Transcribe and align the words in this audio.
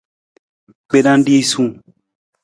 Gbena 0.89 1.13
risung. 1.27 1.71